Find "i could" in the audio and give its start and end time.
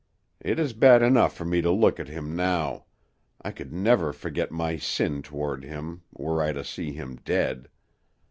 3.39-3.71